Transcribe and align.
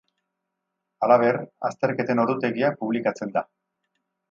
Halaber, 1.07 1.37
azterketen 1.69 2.23
ordutegia 2.25 2.73
publikatzen 2.83 3.39
da. 3.39 3.47